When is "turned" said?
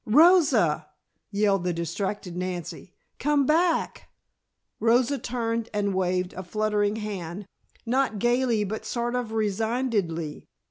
5.19-5.69